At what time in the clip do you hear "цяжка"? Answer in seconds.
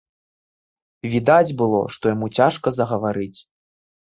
2.39-2.75